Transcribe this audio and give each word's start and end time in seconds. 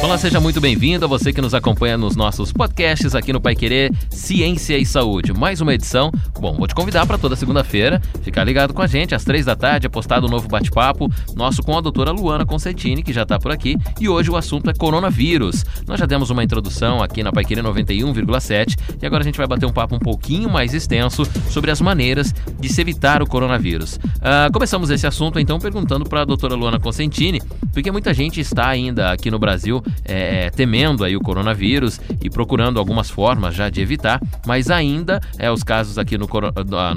Olá, 0.00 0.16
seja 0.16 0.38
muito 0.38 0.60
bem-vindo 0.60 1.04
a 1.04 1.08
você 1.08 1.32
que 1.32 1.40
nos 1.40 1.54
acompanha 1.54 1.98
nos 1.98 2.14
nossos 2.14 2.52
podcasts 2.52 3.16
aqui 3.16 3.32
no 3.32 3.40
Pai 3.40 3.56
Querer 3.56 3.92
Ciência 4.08 4.78
e 4.78 4.86
Saúde. 4.86 5.32
Mais 5.32 5.60
uma 5.60 5.74
edição. 5.74 6.12
Bom, 6.40 6.54
vou 6.54 6.68
te 6.68 6.74
convidar 6.74 7.04
para 7.04 7.18
toda 7.18 7.34
segunda-feira 7.34 8.00
ficar 8.22 8.44
ligado 8.44 8.72
com 8.72 8.80
a 8.80 8.86
gente 8.86 9.12
às 9.12 9.24
três 9.24 9.44
da 9.44 9.56
tarde, 9.56 9.86
é 9.86 9.88
postado 9.90 10.28
um 10.28 10.30
novo 10.30 10.46
bate-papo 10.48 11.10
nosso 11.34 11.62
com 11.64 11.76
a 11.76 11.80
doutora 11.80 12.12
Luana 12.12 12.46
Concettini, 12.46 13.02
que 13.02 13.12
já 13.12 13.22
está 13.22 13.40
por 13.40 13.50
aqui, 13.50 13.76
e 14.00 14.08
hoje 14.08 14.30
o 14.30 14.36
assunto 14.36 14.70
é 14.70 14.72
coronavírus. 14.72 15.64
Nós 15.84 15.98
já 15.98 16.06
demos 16.06 16.30
uma 16.30 16.44
introdução 16.44 17.02
aqui 17.02 17.24
na 17.24 17.32
Pai 17.32 17.44
Querer 17.44 17.64
91,7 17.64 18.78
e 19.02 19.06
agora 19.06 19.22
a 19.22 19.24
gente 19.24 19.36
vai 19.36 19.48
bater 19.48 19.66
um 19.66 19.72
papo 19.72 19.96
um 19.96 20.00
pouquinho 20.00 20.48
mais 20.48 20.74
extenso 20.74 21.24
sobre 21.50 21.72
as 21.72 21.80
maneiras 21.80 22.32
de 22.60 22.68
se 22.68 22.80
evitar 22.80 23.20
o 23.20 23.26
coronavírus. 23.26 23.96
Uh, 23.96 24.52
começamos 24.52 24.90
esse 24.90 25.08
assunto 25.08 25.40
então 25.40 25.58
perguntando 25.58 26.04
para 26.04 26.22
a 26.22 26.24
doutora 26.24 26.54
Luana 26.54 26.78
Consentini, 26.78 27.42
porque 27.72 27.90
muita 27.90 28.14
gente 28.14 28.40
está 28.40 28.68
ainda 28.68 29.10
aqui 29.10 29.28
no 29.28 29.40
Brasil 29.40 29.82
é, 30.04 30.50
temendo 30.50 31.04
aí 31.04 31.16
o 31.16 31.20
coronavírus 31.20 32.00
e 32.22 32.30
procurando 32.30 32.78
algumas 32.78 33.10
formas 33.10 33.54
já 33.54 33.68
de 33.68 33.80
evitar, 33.80 34.20
mas 34.46 34.70
ainda 34.70 35.20
é 35.38 35.50
os 35.50 35.62
casos 35.62 35.98
aqui 35.98 36.16
no, 36.16 36.26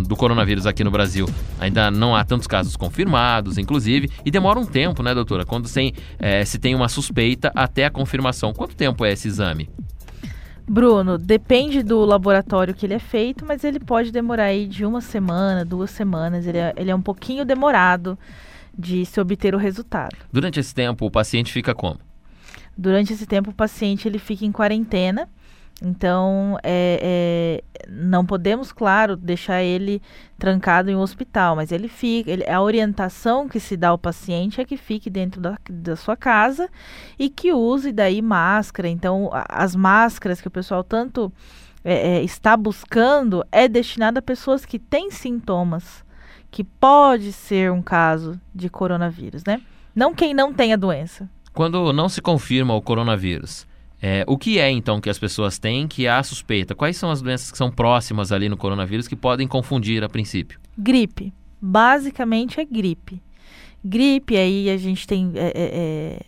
do 0.08 0.16
coronavírus 0.16 0.66
aqui 0.66 0.84
no 0.84 0.92
Brasil 0.92 1.28
ainda 1.60 1.92
não 1.92 2.16
há 2.16 2.24
tantos 2.24 2.48
casos 2.48 2.76
confirmados, 2.76 3.58
inclusive, 3.58 4.10
e 4.26 4.32
demora 4.32 4.60
um 4.60 4.66
tempo, 4.66 5.04
né, 5.04 5.14
doutora? 5.14 5.46
Quando 5.46 5.68
sem, 5.68 5.94
é, 6.20 6.44
se 6.44 6.58
tem 6.58 6.74
uma 6.74 6.90
suspeita 6.90 7.52
até 7.56 7.86
a 7.86 7.90
confirmação. 7.90 8.54
Quanto 8.54 8.76
tempo 8.76 9.06
é 9.06 9.12
esse 9.12 9.28
exame? 9.28 9.70
Bruno, 10.68 11.18
depende 11.18 11.84
do 11.84 12.04
laboratório 12.06 12.74
que 12.74 12.86
ele 12.86 12.94
é 12.94 13.00
feito, 13.00 13.46
mas 13.46 13.64
ele 13.64 13.80
pode 13.80 14.12
demorar 14.12 14.46
aí 14.46 14.68
de 14.68 14.86
uma 14.86 15.02
semana, 15.02 15.66
duas 15.66 15.92
semanas. 15.92 16.48
Ele 16.48 16.58
é, 16.58 16.74
ele 16.78 16.92
é 16.92 16.96
um 16.96 17.02
pouquinho 17.02 17.44
demorado 17.44 18.18
de 18.78 19.06
se 19.06 19.20
obter 19.20 19.54
o 19.54 19.58
resultado. 19.58 20.16
Durante 20.32 20.60
esse 20.60 20.74
tempo, 20.74 21.06
o 21.06 21.12
paciente 21.12 21.52
fica 21.52 21.76
como? 21.76 22.00
Durante 22.82 23.14
esse 23.14 23.28
tempo, 23.28 23.52
o 23.52 23.54
paciente 23.54 24.08
ele 24.08 24.18
fica 24.18 24.44
em 24.44 24.52
quarentena. 24.52 25.30
Então, 25.84 26.58
é, 26.64 27.62
é, 27.72 27.86
não 27.88 28.26
podemos, 28.26 28.72
claro, 28.72 29.16
deixar 29.16 29.62
ele 29.62 30.02
trancado 30.36 30.90
em 30.90 30.96
um 30.96 31.00
hospital, 31.00 31.56
mas 31.56 31.72
ele 31.72 31.88
fica. 31.88 32.32
Ele, 32.32 32.44
a 32.50 32.60
orientação 32.60 33.48
que 33.48 33.60
se 33.60 33.78
dá 33.78 33.90
ao 33.90 34.00
paciente 34.00 34.60
é 34.60 34.66
que 34.66 34.78
fique 34.78 35.12
dentro 35.12 35.40
da, 35.40 35.60
da 35.70 35.96
sua 35.96 36.18
casa 36.18 36.68
e 37.20 37.30
que 37.30 37.54
use 37.54 37.92
daí 37.92 38.20
máscara. 38.20 38.90
Então, 38.90 39.30
as 39.48 39.76
máscaras 39.76 40.42
que 40.42 40.48
o 40.48 40.52
pessoal 40.52 40.84
tanto 40.84 41.32
é, 41.84 42.18
é, 42.18 42.24
está 42.24 42.58
buscando 42.58 43.46
é 43.52 43.68
destinada 43.68 44.18
a 44.18 44.24
pessoas 44.24 44.66
que 44.66 44.80
têm 44.80 45.12
sintomas, 45.12 46.04
que 46.50 46.64
pode 46.64 47.32
ser 47.32 47.72
um 47.72 47.82
caso 47.84 48.42
de 48.56 48.72
coronavírus, 48.72 49.44
né? 49.46 49.62
Não 49.94 50.16
quem 50.16 50.34
não 50.34 50.52
tem 50.52 50.74
a 50.74 50.78
doença. 50.78 51.30
Quando 51.54 51.92
não 51.92 52.08
se 52.08 52.22
confirma 52.22 52.74
o 52.74 52.82
coronavírus, 52.82 53.68
é, 54.02 54.24
o 54.28 54.38
que 54.38 54.58
é 54.58 54.72
então 54.72 55.00
que 55.02 55.10
as 55.10 55.20
pessoas 55.20 55.60
têm 55.60 55.88
que 55.88 56.08
há 56.08 56.24
suspeita? 56.24 56.74
Quais 56.74 56.98
são 56.98 57.12
as 57.12 57.22
doenças 57.22 57.52
que 57.52 57.58
são 57.58 57.70
próximas 57.70 58.32
ali 58.32 58.50
no 58.50 58.58
coronavírus 58.58 59.08
que 59.08 59.16
podem 59.16 59.48
confundir 59.48 60.04
a 60.04 60.10
princípio? 60.10 60.60
Gripe. 60.78 61.34
Basicamente 61.62 62.60
é 62.60 62.66
gripe. 62.66 63.22
Gripe, 63.84 64.38
aí 64.38 64.70
a 64.70 64.78
gente 64.78 65.06
tem 65.06 65.32
é, 65.36 65.48
é, 65.48 65.52
é 65.56 66.20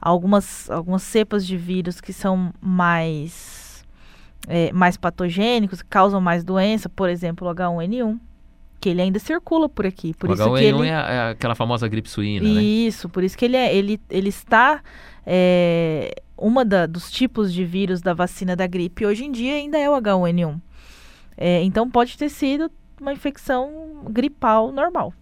algumas, 0.00 0.70
algumas 0.70 1.02
cepas 1.02 1.46
de 1.46 1.56
vírus 1.56 2.00
que 2.00 2.12
são 2.12 2.52
mais, 2.60 3.84
é, 4.46 4.72
mais 4.72 4.96
patogênicos, 4.96 5.82
causam 5.82 6.20
mais 6.20 6.44
doença, 6.44 6.88
por 6.88 7.08
exemplo, 7.08 7.48
o 7.48 7.54
H1N1 7.54 8.18
que 8.80 8.88
ele 8.88 9.02
ainda 9.02 9.18
circula 9.18 9.68
por 9.68 9.86
aqui. 9.86 10.14
Por 10.14 10.30
o 10.30 10.34
isso 10.34 10.42
H1N1 10.42 10.58
que 10.58 10.64
ele... 10.64 10.88
é, 10.88 10.92
é, 10.92 11.30
aquela 11.30 11.54
famosa 11.54 11.88
gripe 11.88 12.08
suína, 12.08 12.46
isso, 12.46 12.54
né? 12.54 12.62
Isso, 12.62 13.08
por 13.08 13.24
isso 13.24 13.36
que 13.36 13.44
ele, 13.44 13.56
é, 13.56 13.74
ele, 13.74 14.00
ele 14.10 14.28
está... 14.28 14.82
É, 15.26 16.14
uma 16.38 16.64
da, 16.64 16.86
dos 16.86 17.10
tipos 17.10 17.52
de 17.52 17.64
vírus 17.64 18.00
da 18.00 18.14
vacina 18.14 18.54
da 18.54 18.66
gripe 18.66 19.04
hoje 19.04 19.24
em 19.24 19.32
dia 19.32 19.54
ainda 19.54 19.76
é 19.76 19.90
o 19.90 19.92
H1N1. 19.94 20.60
É, 21.36 21.62
então 21.62 21.90
pode 21.90 22.16
ter 22.16 22.28
sido 22.28 22.70
uma 23.00 23.12
infecção 23.12 24.04
gripal 24.08 24.72
normal. 24.72 25.12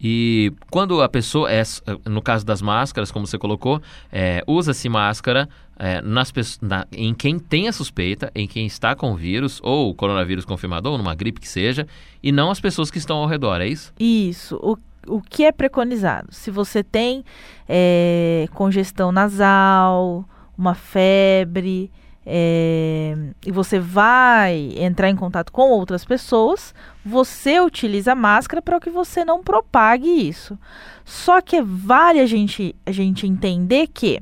E 0.00 0.52
quando 0.70 1.00
a 1.00 1.08
pessoa, 1.08 1.50
é, 1.50 1.62
no 2.08 2.20
caso 2.20 2.44
das 2.44 2.60
máscaras, 2.60 3.10
como 3.10 3.26
você 3.26 3.38
colocou, 3.38 3.80
é, 4.12 4.42
usa-se 4.46 4.88
máscara 4.88 5.48
é, 5.78 6.00
nas, 6.00 6.32
na, 6.60 6.86
em 6.92 7.14
quem 7.14 7.38
tem 7.38 7.68
a 7.68 7.72
suspeita, 7.72 8.30
em 8.34 8.46
quem 8.46 8.66
está 8.66 8.94
com 8.94 9.12
o 9.12 9.16
vírus, 9.16 9.60
ou 9.62 9.94
coronavírus 9.94 10.44
confirmado, 10.44 10.90
ou 10.90 10.98
numa 10.98 11.14
gripe 11.14 11.40
que 11.40 11.48
seja, 11.48 11.86
e 12.22 12.30
não 12.30 12.50
as 12.50 12.60
pessoas 12.60 12.90
que 12.90 12.98
estão 12.98 13.18
ao 13.18 13.26
redor, 13.26 13.60
é 13.60 13.68
isso? 13.68 13.92
Isso. 13.98 14.56
O, 14.62 14.76
o 15.06 15.20
que 15.20 15.44
é 15.44 15.52
preconizado? 15.52 16.28
Se 16.30 16.50
você 16.50 16.82
tem 16.82 17.24
é, 17.68 18.48
congestão 18.52 19.10
nasal, 19.10 20.24
uma 20.56 20.74
febre, 20.74 21.90
é, 22.26 23.14
e 23.44 23.52
você 23.52 23.78
vai 23.78 24.72
entrar 24.78 25.10
em 25.10 25.16
contato 25.16 25.52
com 25.52 25.70
outras 25.70 26.04
pessoas, 26.04 26.74
você 27.04 27.60
utiliza 27.60 28.12
a 28.12 28.16
máscara 28.16 28.62
para 28.62 28.80
que 28.80 28.88
você 28.88 29.24
não 29.24 29.42
propague 29.42 30.08
isso. 30.08 30.58
Só 31.04 31.40
que 31.40 31.60
vale 31.60 32.20
a 32.20 32.26
gente, 32.26 32.74
a 32.86 32.92
gente 32.92 33.26
entender 33.26 33.88
que 33.88 34.20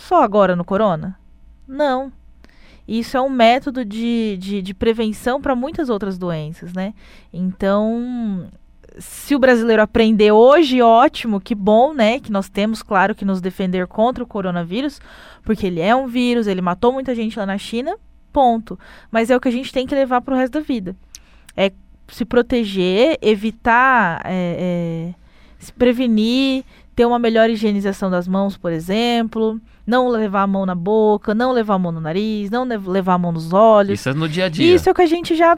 só 0.00 0.22
agora 0.22 0.56
no 0.56 0.64
corona? 0.64 1.18
Não. 1.68 2.10
Isso 2.88 3.16
é 3.16 3.20
um 3.20 3.28
método 3.28 3.84
de, 3.84 4.36
de, 4.38 4.62
de 4.62 4.74
prevenção 4.74 5.40
para 5.40 5.54
muitas 5.54 5.88
outras 5.88 6.18
doenças, 6.18 6.72
né? 6.72 6.94
Então, 7.32 8.48
se 8.98 9.34
o 9.34 9.38
brasileiro 9.38 9.82
aprender 9.82 10.32
hoje, 10.32 10.82
ótimo, 10.82 11.40
que 11.40 11.54
bom, 11.54 11.92
né? 11.92 12.18
Que 12.18 12.32
nós 12.32 12.48
temos, 12.48 12.82
claro, 12.82 13.14
que 13.14 13.24
nos 13.24 13.40
defender 13.40 13.86
contra 13.86 14.24
o 14.24 14.26
coronavírus, 14.26 15.00
porque 15.44 15.66
ele 15.66 15.80
é 15.80 15.94
um 15.94 16.08
vírus, 16.08 16.46
ele 16.46 16.62
matou 16.62 16.92
muita 16.92 17.14
gente 17.14 17.38
lá 17.38 17.46
na 17.46 17.58
China, 17.58 17.96
ponto. 18.32 18.78
Mas 19.10 19.30
é 19.30 19.36
o 19.36 19.40
que 19.40 19.48
a 19.48 19.52
gente 19.52 19.72
tem 19.72 19.86
que 19.86 19.94
levar 19.94 20.20
para 20.22 20.34
o 20.34 20.36
resto 20.36 20.54
da 20.54 20.60
vida. 20.60 20.96
É 21.56 21.70
se 22.08 22.24
proteger, 22.24 23.18
evitar, 23.22 24.22
é, 24.24 25.12
é, 25.12 25.14
se 25.60 25.72
prevenir, 25.72 26.64
ter 27.00 27.06
uma 27.06 27.18
melhor 27.18 27.48
higienização 27.48 28.10
das 28.10 28.28
mãos, 28.28 28.58
por 28.58 28.70
exemplo, 28.70 29.58
não 29.86 30.06
levar 30.08 30.42
a 30.42 30.46
mão 30.46 30.66
na 30.66 30.74
boca, 30.74 31.34
não 31.34 31.50
levar 31.50 31.76
a 31.76 31.78
mão 31.78 31.90
no 31.90 31.98
nariz, 31.98 32.50
não 32.50 32.64
levar 32.64 33.14
a 33.14 33.18
mão 33.18 33.32
nos 33.32 33.54
olhos. 33.54 33.98
Isso 33.98 34.10
é 34.10 34.12
no 34.12 34.28
dia 34.28 34.44
a 34.44 34.48
dia. 34.50 34.74
Isso 34.74 34.86
é 34.86 34.92
o 34.92 34.94
que 34.94 35.00
a 35.00 35.06
gente 35.06 35.34
já 35.34 35.56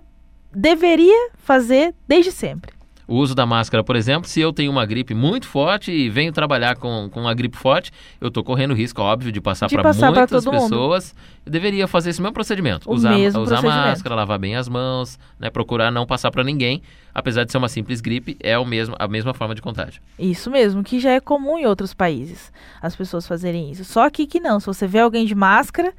deveria 0.54 1.30
fazer 1.38 1.96
desde 2.06 2.30
sempre 2.30 2.72
o 3.12 3.16
uso 3.16 3.34
da 3.34 3.44
máscara, 3.44 3.84
por 3.84 3.94
exemplo, 3.94 4.26
se 4.26 4.40
eu 4.40 4.54
tenho 4.54 4.70
uma 4.70 4.86
gripe 4.86 5.14
muito 5.14 5.46
forte 5.46 5.92
e 5.92 6.08
venho 6.08 6.32
trabalhar 6.32 6.76
com, 6.76 7.10
com 7.10 7.20
uma 7.20 7.34
gripe 7.34 7.58
forte, 7.58 7.90
eu 8.18 8.28
estou 8.28 8.42
correndo 8.42 8.72
risco, 8.72 9.02
óbvio, 9.02 9.30
de 9.30 9.38
passar 9.38 9.68
para 9.68 9.82
muitas 9.92 10.44
pessoas. 10.44 11.14
Mundo. 11.14 11.22
Eu 11.44 11.52
deveria 11.52 11.86
fazer 11.86 12.08
esse 12.08 12.22
mesmo 12.22 12.32
procedimento. 12.32 12.88
O 12.88 12.94
usar 12.94 13.10
mesmo 13.10 13.42
usar 13.42 13.56
procedimento. 13.56 13.88
máscara, 13.88 14.14
lavar 14.14 14.38
bem 14.38 14.56
as 14.56 14.66
mãos, 14.66 15.18
né, 15.38 15.50
procurar 15.50 15.90
não 15.90 16.06
passar 16.06 16.30
para 16.30 16.42
ninguém. 16.42 16.82
Apesar 17.14 17.44
de 17.44 17.52
ser 17.52 17.58
uma 17.58 17.68
simples 17.68 18.00
gripe, 18.00 18.36
é 18.40 18.58
o 18.58 18.64
mesmo, 18.64 18.96
a 18.98 19.06
mesma 19.06 19.34
forma 19.34 19.54
de 19.54 19.60
contágio. 19.60 20.00
Isso 20.18 20.50
mesmo, 20.50 20.82
que 20.82 20.98
já 20.98 21.10
é 21.10 21.20
comum 21.20 21.58
em 21.58 21.66
outros 21.66 21.92
países, 21.92 22.50
as 22.80 22.96
pessoas 22.96 23.26
fazerem 23.26 23.70
isso. 23.70 23.84
Só 23.84 24.06
aqui 24.06 24.26
que 24.26 24.40
não. 24.40 24.58
Se 24.58 24.66
você 24.66 24.86
vê 24.86 25.00
alguém 25.00 25.26
de 25.26 25.34
máscara, 25.34 25.92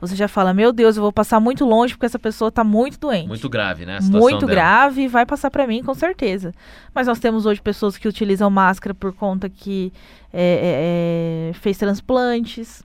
você 0.00 0.14
já 0.14 0.28
fala, 0.28 0.54
meu 0.54 0.72
Deus, 0.72 0.96
eu 0.96 1.02
vou 1.02 1.12
passar 1.12 1.40
muito 1.40 1.64
longe 1.64 1.94
porque 1.94 2.06
essa 2.06 2.18
pessoa 2.18 2.50
está 2.50 2.62
muito 2.62 3.00
doente. 3.00 3.26
Muito 3.26 3.48
grave, 3.48 3.84
né? 3.84 3.98
muito 4.02 4.46
dela. 4.46 4.52
grave 4.52 5.02
e 5.02 5.08
vai 5.08 5.26
passar 5.26 5.50
para 5.50 5.66
mim, 5.66 5.82
com 5.82 5.94
certeza. 5.94 6.54
Mas 6.94 7.08
nós 7.08 7.18
temos 7.18 7.46
hoje 7.46 7.60
pessoas 7.60 7.98
que 7.98 8.06
utilizam 8.06 8.48
máscara 8.48 8.94
por 8.94 9.12
conta 9.12 9.48
que 9.48 9.92
é, 10.32 11.50
é, 11.50 11.50
é 11.50 11.52
fez 11.54 11.76
transplantes. 11.78 12.84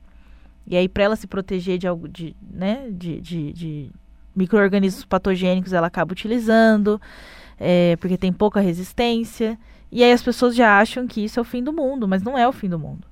E 0.68 0.76
aí, 0.76 0.90
para 0.90 1.04
ela 1.04 1.16
se 1.16 1.28
proteger 1.28 1.78
de 1.78 1.88
algo 1.88 2.08
de, 2.08 2.36
né, 2.42 2.88
de, 2.90 3.22
de, 3.22 3.54
de 3.54 3.92
micro-organismos 4.36 5.06
patogênicos, 5.06 5.72
ela 5.72 5.86
acaba 5.86 6.12
utilizando 6.12 7.00
é, 7.60 7.96
porque 7.98 8.18
tem 8.18 8.32
pouca 8.32 8.60
resistência. 8.60 9.58
E 9.92 10.04
aí 10.04 10.12
as 10.12 10.24
pessoas 10.24 10.56
já 10.56 10.80
acham 10.80 11.08
que 11.08 11.24
isso 11.24 11.40
é 11.40 11.42
o 11.42 11.46
fim 11.46 11.64
do 11.64 11.72
mundo, 11.72 12.08
mas 12.08 12.22
não 12.22 12.38
é 12.38 12.48
o 12.48 12.52
fim 12.52 12.70
do 12.70 12.80
mundo. 12.80 13.08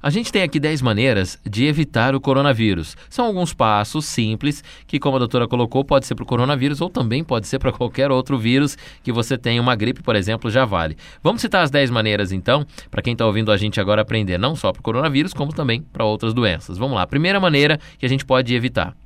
A 0.00 0.10
gente 0.10 0.30
tem 0.30 0.42
aqui 0.42 0.60
10 0.60 0.80
maneiras 0.80 1.38
de 1.44 1.66
evitar 1.66 2.14
o 2.14 2.20
coronavírus. 2.20 2.96
São 3.10 3.24
alguns 3.24 3.52
passos 3.52 4.04
simples 4.06 4.62
que, 4.86 4.98
como 4.98 5.16
a 5.16 5.18
doutora 5.18 5.48
colocou, 5.48 5.84
pode 5.84 6.06
ser 6.06 6.14
para 6.14 6.22
o 6.22 6.26
coronavírus 6.26 6.80
ou 6.80 6.88
também 6.88 7.24
pode 7.24 7.48
ser 7.48 7.58
para 7.58 7.72
qualquer 7.72 8.10
outro 8.10 8.38
vírus 8.38 8.76
que 9.02 9.10
você 9.10 9.36
tenha. 9.36 9.60
Uma 9.60 9.74
gripe, 9.74 10.02
por 10.02 10.14
exemplo, 10.14 10.50
já 10.50 10.64
vale. 10.64 10.96
Vamos 11.22 11.40
citar 11.40 11.64
as 11.64 11.70
10 11.70 11.90
maneiras, 11.90 12.30
então, 12.30 12.64
para 12.90 13.02
quem 13.02 13.12
está 13.12 13.26
ouvindo 13.26 13.50
a 13.50 13.56
gente 13.56 13.80
agora 13.80 14.02
aprender, 14.02 14.38
não 14.38 14.54
só 14.54 14.72
para 14.72 14.80
o 14.80 14.82
coronavírus, 14.84 15.34
como 15.34 15.52
também 15.52 15.82
para 15.82 16.04
outras 16.04 16.32
doenças. 16.32 16.78
Vamos 16.78 16.94
lá. 16.94 17.06
Primeira 17.06 17.40
maneira 17.40 17.78
que 17.98 18.06
a 18.06 18.08
gente 18.08 18.24
pode 18.24 18.54
evitar. 18.54 18.96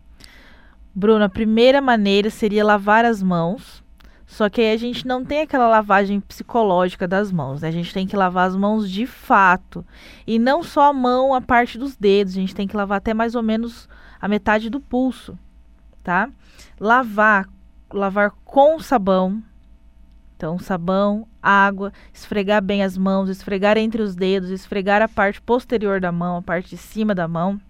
Bruno, 0.95 1.25
a 1.25 1.29
primeira 1.29 1.81
maneira 1.81 2.29
seria 2.29 2.63
lavar 2.63 3.07
as 3.07 3.23
mãos 3.23 3.82
só 4.33 4.49
que 4.49 4.63
aí 4.63 4.73
a 4.73 4.79
gente 4.79 5.07
não 5.07 5.23
tem 5.23 5.43
aquela 5.43 5.69
lavagem 5.69 6.19
psicológica 6.19 7.07
das 7.07 7.31
mãos, 7.31 7.61
né? 7.61 7.69
A 7.69 7.71
gente 7.71 7.93
tem 7.93 8.07
que 8.07 8.17
lavar 8.17 8.49
as 8.49 8.57
mãos 8.57 8.91
de 8.91 9.05
fato. 9.05 9.85
E 10.27 10.39
não 10.39 10.63
só 10.63 10.89
a 10.89 10.93
mão, 10.93 11.35
a 11.35 11.41
parte 11.43 11.77
dos 11.77 11.97
dedos, 11.97 12.33
a 12.33 12.41
gente 12.41 12.55
tem 12.55 12.67
que 12.67 12.75
lavar 12.75 12.97
até 12.97 13.13
mais 13.13 13.35
ou 13.35 13.43
menos 13.43 13.87
a 14.19 14.27
metade 14.27 14.71
do 14.71 14.81
pulso, 14.81 15.39
tá? 16.03 16.31
Lavar, 16.81 17.47
lavar 17.93 18.31
com 18.43 18.81
sabão. 18.81 19.43
Então, 20.35 20.59
sabão, 20.59 21.29
água, 21.43 21.93
esfregar 22.11 22.63
bem 22.63 22.83
as 22.83 22.97
mãos, 22.97 23.29
esfregar 23.29 23.77
entre 23.77 24.01
os 24.01 24.17
dedos, 24.17 24.49
esfregar 24.49 25.03
a 25.03 25.09
parte 25.09 25.43
posterior 25.43 26.01
da 26.01 26.11
mão, 26.11 26.39
a 26.39 26.43
parte 26.43 26.71
de 26.71 26.79
cima 26.79 27.15
da 27.15 27.29
mão. 27.29 27.61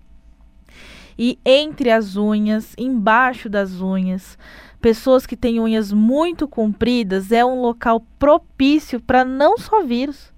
E 1.19 1.41
entre 1.45 1.91
as 1.91 2.17
unhas, 2.17 2.73
embaixo 2.79 3.49
das 3.49 3.81
unhas, 3.81 4.39
pessoas 4.83 5.25
que 5.25 5.37
têm 5.37 5.61
unhas 5.61 5.93
muito 5.93 6.49
compridas 6.49 7.31
é 7.31 7.45
um 7.45 7.63
local 7.63 8.05
propício 8.19 9.01
para 9.01 9.25
não 9.25 9.57
só 9.57 9.85
vírus, 9.85 10.33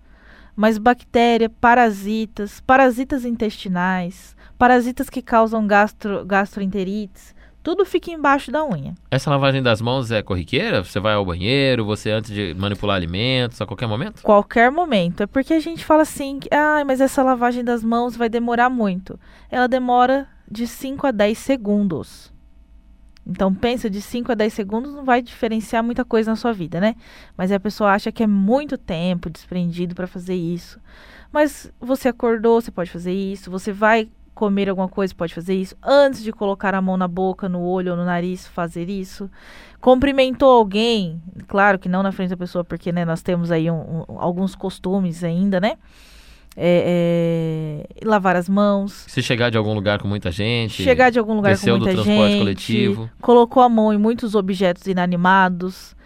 mas 0.55 0.76
bactéria, 0.76 1.49
parasitas, 1.49 2.61
parasitas 2.61 3.25
intestinais, 3.25 4.37
parasitas 4.58 5.08
que 5.08 5.23
causam 5.23 5.67
gastro, 5.67 6.26
gastroenterites, 6.26 7.35
tudo 7.62 7.87
fica 7.87 8.11
embaixo 8.11 8.52
da 8.52 8.62
unha. 8.62 8.94
Essa 9.11 9.31
lavagem 9.31 9.62
das 9.62 9.81
mãos 9.81 10.11
é 10.11 10.23
corriqueira? 10.23 10.85
Você 10.85 11.00
vai 11.00 11.14
ao 11.14 11.25
banheiro, 11.25 11.82
você 11.82 12.11
antes 12.11 12.31
de 12.31 12.52
manipular 12.52 12.97
alimentos, 12.97 13.58
a 13.62 13.67
qualquer 13.67 13.88
momento? 13.88 14.20
Qualquer 14.20 14.70
momento. 14.70 15.23
É 15.23 15.26
porque 15.26 15.55
a 15.55 15.61
gente 15.61 15.82
fala 15.82 16.02
assim, 16.02 16.40
ah, 16.50 16.85
mas 16.85 17.00
essa 17.00 17.23
lavagem 17.23 17.64
das 17.64 17.82
mãos 17.82 18.14
vai 18.14 18.29
demorar 18.29 18.69
muito. 18.69 19.19
Ela 19.50 19.67
demora 19.67 20.29
de 20.49 20.67
5 20.67 21.06
a 21.06 21.11
10 21.11 21.38
segundos. 21.38 22.34
Então 23.26 23.55
pensa, 23.55 23.88
de 23.88 24.00
5 24.00 24.32
a 24.32 24.35
10 24.35 24.53
segundos 24.53 24.93
não 24.93 25.05
vai 25.05 25.23
diferenciar 25.23 25.82
muita 25.82 26.05
coisa 26.05 26.31
na 26.31 26.37
sua 26.37 26.53
vida, 26.53 26.81
né? 26.81 26.94
Mas 27.37 27.50
a 27.50 27.59
pessoa 27.59 27.93
acha 27.93 28.12
que 28.12 28.23
é 28.23 28.26
muito 28.26 28.76
tempo 28.76 29.31
desprendido 29.31 29.94
para 29.94 30.06
fazer 30.06 30.35
isso. 30.35 30.79
Mas 31.32 31.73
você 31.81 32.09
acordou, 32.09 32.61
você 32.61 32.71
pode 32.71 32.91
fazer 32.91 33.12
isso. 33.12 33.50
Você 33.50 33.73
vai 33.73 34.09
comer 34.35 34.69
alguma 34.69 34.88
coisa, 34.88 35.15
pode 35.15 35.35
fazer 35.35 35.55
isso. 35.55 35.76
Antes 35.82 36.23
de 36.23 36.32
colocar 36.32 36.75
a 36.75 36.82
mão 36.82 36.97
na 36.97 37.09
boca, 37.09 37.49
no 37.49 37.62
olho 37.62 37.93
ou 37.93 37.97
no 37.97 38.05
nariz, 38.05 38.47
fazer 38.47 38.91
isso. 38.91 39.31
Cumprimentou 39.81 40.50
alguém, 40.50 41.23
claro 41.47 41.79
que 41.79 41.88
não 41.88 42.03
na 42.03 42.11
frente 42.11 42.31
da 42.31 42.37
pessoa, 42.37 42.65
porque 42.65 42.91
né, 42.91 43.05
nós 43.05 43.23
temos 43.23 43.50
aí 43.50 43.71
um, 43.71 44.05
um, 44.09 44.19
alguns 44.19 44.55
costumes 44.55 45.23
ainda, 45.23 45.61
né? 45.61 45.79
É, 46.56 47.87
é, 48.01 48.06
lavar 48.06 48.37
as 48.37 48.49
mãos. 48.49 49.05
Se 49.09 49.23
chegar 49.23 49.51
de 49.51 49.59
algum 49.59 49.75
lugar 49.75 49.99
com 49.99 50.06
muita 50.06 50.31
gente. 50.31 50.83
Chegar 50.83 51.11
de 51.11 51.19
algum 51.19 51.35
lugar 51.35 51.59
com 51.59 51.67
muita 51.71 51.79
do 51.79 51.85
transporte 51.85 52.31
gente. 52.31 52.39
coletivo. 52.39 53.11
Colocou 53.21 53.62
a 53.62 53.69
mão 53.69 53.93
em 53.93 53.99
muitos 53.99 54.35
objetos 54.35 54.87
inanimados. 54.87 55.97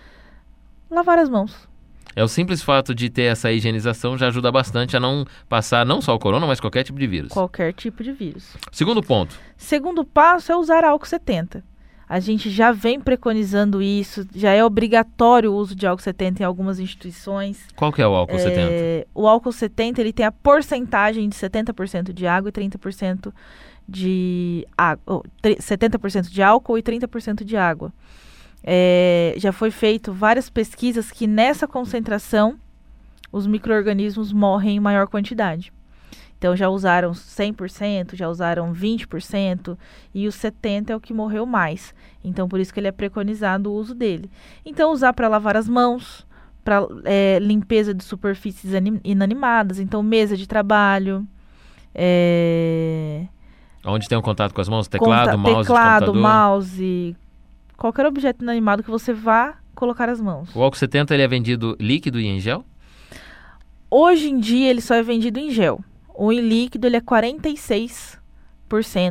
Lavar 0.90 1.18
as 1.18 1.28
mãos. 1.28 1.68
É 2.16 2.24
o 2.24 2.26
simples 2.26 2.62
fato 2.62 2.94
de 2.94 3.08
ter 3.08 3.24
essa 3.24 3.52
higienização 3.52 4.18
já 4.18 4.26
ajuda 4.26 4.50
bastante 4.50 4.96
a 4.96 5.00
não 5.00 5.24
passar 5.48 5.86
não 5.86 6.00
só 6.00 6.14
o 6.14 6.18
corona, 6.18 6.46
mas 6.46 6.58
qualquer 6.58 6.82
tipo 6.82 6.98
de 6.98 7.06
vírus. 7.06 7.30
Qualquer 7.30 7.72
tipo 7.72 8.02
de 8.02 8.10
vírus. 8.10 8.56
Segundo 8.72 9.00
ponto. 9.00 9.38
Segundo 9.56 10.04
passo 10.04 10.50
é 10.50 10.56
usar 10.56 10.82
álcool 10.82 11.06
70. 11.06 11.62
A 12.08 12.20
gente 12.20 12.48
já 12.48 12.72
vem 12.72 12.98
preconizando 12.98 13.82
isso, 13.82 14.26
já 14.34 14.52
é 14.52 14.64
obrigatório 14.64 15.52
o 15.52 15.56
uso 15.56 15.74
de 15.74 15.86
álcool 15.86 16.02
70 16.02 16.42
em 16.42 16.46
algumas 16.46 16.78
instituições. 16.78 17.66
Qual 17.76 17.92
que 17.92 18.00
é 18.00 18.06
o 18.06 18.14
álcool 18.14 18.36
é, 18.36 18.38
70? 18.38 19.08
O 19.14 19.26
álcool 19.26 19.52
70 19.52 20.00
ele 20.00 20.12
tem 20.12 20.24
a 20.24 20.32
porcentagem 20.32 21.28
de 21.28 21.36
70% 21.36 22.12
de 22.12 22.26
água 22.26 22.48
e 22.48 22.52
30% 22.52 23.32
de 23.86 24.66
água, 24.76 25.02
oh, 25.06 25.22
70% 25.42 26.28
de 26.30 26.42
álcool 26.42 26.78
e 26.78 26.82
30% 26.82 27.44
de 27.44 27.56
água. 27.56 27.92
É, 28.64 29.34
já 29.36 29.52
foi 29.52 29.70
feito 29.70 30.12
várias 30.12 30.48
pesquisas 30.48 31.10
que 31.10 31.26
nessa 31.26 31.68
concentração 31.68 32.58
os 33.30 33.46
micro-organismos 33.46 34.32
morrem 34.32 34.76
em 34.76 34.80
maior 34.80 35.06
quantidade. 35.06 35.72
Então 36.38 36.56
já 36.56 36.68
usaram 36.68 37.10
100%, 37.10 38.14
já 38.14 38.28
usaram 38.28 38.72
20% 38.72 39.76
e 40.14 40.28
o 40.28 40.32
70 40.32 40.92
é 40.92 40.96
o 40.96 41.00
que 41.00 41.12
morreu 41.12 41.44
mais. 41.44 41.92
Então 42.24 42.48
por 42.48 42.60
isso 42.60 42.72
que 42.72 42.78
ele 42.78 42.88
é 42.88 42.92
preconizado 42.92 43.70
o 43.70 43.74
uso 43.74 43.94
dele. 43.94 44.30
Então 44.64 44.92
usar 44.92 45.12
para 45.12 45.28
lavar 45.28 45.56
as 45.56 45.68
mãos, 45.68 46.24
para 46.64 46.86
é, 47.04 47.38
limpeza 47.40 47.92
de 47.92 48.04
superfícies 48.04 48.72
inanimadas, 49.04 49.80
então 49.80 50.02
mesa 50.02 50.36
de 50.36 50.46
trabalho, 50.46 51.26
é... 51.94 53.26
Onde 53.84 54.08
tem 54.08 54.16
um 54.16 54.22
contato 54.22 54.54
com 54.54 54.60
as 54.60 54.68
mãos, 54.68 54.86
teclado, 54.86 55.30
Conta 55.30 55.36
mouse, 55.36 55.66
teclado, 55.66 56.14
mouse, 56.14 57.16
qualquer 57.76 58.06
objeto 58.06 58.42
inanimado 58.42 58.82
que 58.82 58.90
você 58.90 59.12
vá 59.12 59.56
colocar 59.74 60.08
as 60.08 60.20
mãos. 60.20 60.54
O 60.54 60.62
álcool 60.62 60.76
70 60.76 61.14
ele 61.14 61.22
é 61.22 61.28
vendido 61.28 61.76
líquido 61.80 62.20
e 62.20 62.26
em 62.26 62.38
gel? 62.38 62.64
Hoje 63.90 64.28
em 64.28 64.38
dia 64.38 64.68
ele 64.68 64.80
só 64.80 64.94
é 64.94 65.02
vendido 65.02 65.40
em 65.40 65.50
gel. 65.50 65.82
O 66.18 66.32
em 66.32 66.40
líquido 66.40 66.86
ele 66.86 66.96
é 66.96 67.00
46% 67.00 68.18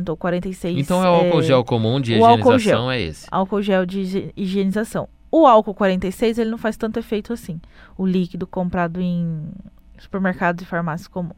ou 0.08 0.16
46%. 0.16 0.78
Então 0.78 1.02
é 1.04 1.10
o 1.10 1.14
álcool 1.14 1.40
é... 1.40 1.42
gel 1.42 1.64
comum 1.64 2.00
de 2.00 2.14
higienização 2.14 2.90
é 2.90 3.00
esse? 3.00 3.26
Álcool 3.30 3.62
gel 3.62 3.86
de 3.86 4.32
higienização. 4.36 5.08
O 5.30 5.46
álcool 5.46 5.74
46 5.74 6.38
ele 6.38 6.50
não 6.50 6.58
faz 6.58 6.76
tanto 6.76 6.98
efeito 6.98 7.32
assim. 7.32 7.60
O 7.96 8.06
líquido 8.06 8.46
comprado 8.46 9.00
em 9.00 9.50
supermercados 9.98 10.62
e 10.62 10.66
farmácias 10.66 11.08
comum. 11.08 11.34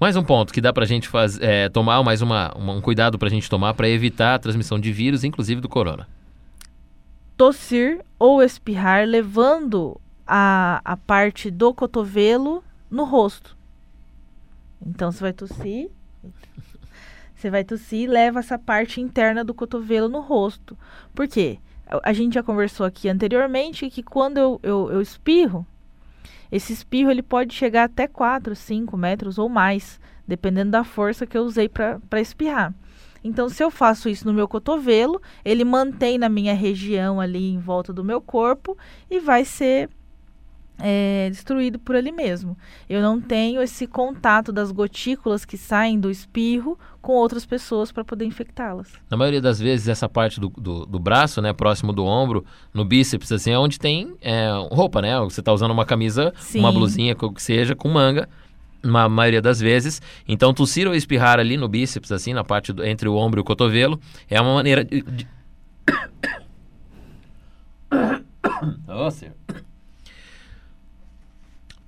Mais 0.00 0.16
um 0.16 0.22
ponto 0.22 0.52
que 0.52 0.60
dá 0.60 0.72
para 0.72 0.84
a 0.84 0.86
gente 0.86 1.08
faz, 1.08 1.38
é, 1.40 1.68
tomar, 1.68 2.02
mais 2.02 2.22
uma, 2.22 2.52
uma, 2.54 2.72
um 2.72 2.80
cuidado 2.80 3.18
para 3.18 3.28
a 3.28 3.30
gente 3.30 3.48
tomar 3.48 3.74
para 3.74 3.88
evitar 3.88 4.34
a 4.34 4.38
transmissão 4.38 4.78
de 4.78 4.92
vírus, 4.92 5.24
inclusive 5.24 5.60
do 5.60 5.68
corona 5.68 6.06
tossir 7.38 8.04
ou 8.18 8.42
espirrar, 8.42 9.06
levando 9.06 9.98
a, 10.26 10.82
a 10.84 10.96
parte 10.96 11.50
do 11.50 11.72
cotovelo 11.72 12.62
no 12.90 13.04
rosto. 13.04 13.56
Então 14.84 15.10
você 15.10 15.20
vai 15.20 15.32
tossir, 15.32 15.90
você 17.34 17.50
vai 17.50 17.64
tossir 17.64 18.00
e 18.00 18.06
leva 18.06 18.40
essa 18.40 18.58
parte 18.58 19.00
interna 19.00 19.44
do 19.44 19.54
cotovelo 19.54 20.08
no 20.08 20.20
rosto. 20.20 20.76
Por 21.14 21.28
quê? 21.28 21.58
A 22.02 22.12
gente 22.12 22.34
já 22.34 22.42
conversou 22.42 22.84
aqui 22.84 23.08
anteriormente 23.08 23.88
que 23.88 24.02
quando 24.02 24.38
eu, 24.38 24.60
eu, 24.62 24.90
eu 24.92 25.00
espirro, 25.00 25.66
esse 26.50 26.72
espirro 26.72 27.10
ele 27.10 27.22
pode 27.22 27.54
chegar 27.54 27.84
até 27.84 28.06
4, 28.06 28.54
5 28.54 28.96
metros 28.96 29.38
ou 29.38 29.48
mais, 29.48 30.00
dependendo 30.26 30.70
da 30.70 30.84
força 30.84 31.26
que 31.26 31.36
eu 31.36 31.42
usei 31.42 31.68
para 31.68 32.20
espirrar. 32.20 32.74
Então, 33.22 33.48
se 33.48 33.62
eu 33.62 33.70
faço 33.70 34.08
isso 34.08 34.26
no 34.26 34.32
meu 34.32 34.46
cotovelo, 34.46 35.20
ele 35.44 35.64
mantém 35.64 36.18
na 36.18 36.28
minha 36.28 36.54
região 36.54 37.20
ali 37.20 37.50
em 37.50 37.58
volta 37.58 37.92
do 37.92 38.04
meu 38.04 38.20
corpo 38.20 38.76
e 39.10 39.18
vai 39.18 39.44
ser 39.44 39.90
é, 40.78 41.28
destruído 41.30 41.78
por 41.78 41.96
ali 41.96 42.12
mesmo. 42.12 42.56
Eu 42.88 43.02
não 43.02 43.20
tenho 43.20 43.60
esse 43.60 43.86
contato 43.86 44.52
das 44.52 44.70
gotículas 44.70 45.44
que 45.44 45.56
saem 45.56 45.98
do 45.98 46.10
espirro 46.10 46.78
com 47.00 47.12
outras 47.12 47.44
pessoas 47.44 47.90
para 47.90 48.04
poder 48.04 48.24
infectá-las. 48.24 48.92
Na 49.10 49.16
maioria 49.16 49.40
das 49.40 49.58
vezes, 49.58 49.88
essa 49.88 50.08
parte 50.08 50.38
do, 50.38 50.48
do, 50.48 50.86
do, 50.86 50.98
braço, 50.98 51.40
né, 51.40 51.52
próximo 51.52 51.92
do 51.92 52.04
ombro, 52.04 52.44
no 52.72 52.84
bíceps, 52.84 53.32
assim, 53.32 53.50
é 53.50 53.58
onde 53.58 53.78
tem 53.78 54.14
é, 54.20 54.50
roupa, 54.70 55.00
né? 55.02 55.18
Você 55.20 55.40
está 55.40 55.52
usando 55.52 55.70
uma 55.70 55.84
camisa, 55.84 56.32
Sim. 56.38 56.60
uma 56.60 56.72
blusinha, 56.72 57.14
que 57.14 57.42
seja, 57.42 57.74
com 57.74 57.88
manga 57.88 58.28
na 58.82 59.08
maioria 59.08 59.42
das 59.42 59.60
vezes. 59.60 60.00
Então, 60.26 60.54
tossir 60.54 60.86
ou 60.86 60.94
espirrar 60.94 61.38
ali 61.38 61.56
no 61.56 61.68
bíceps, 61.68 62.12
assim, 62.12 62.32
na 62.32 62.44
parte 62.44 62.72
do, 62.72 62.84
entre 62.84 63.08
o 63.08 63.14
ombro 63.16 63.40
e 63.40 63.42
o 63.42 63.44
cotovelo, 63.44 64.00
é 64.28 64.40
uma 64.40 64.54
maneira 64.54 64.84
de. 64.84 65.02
de... 65.02 65.26
Nossa. 68.86 69.34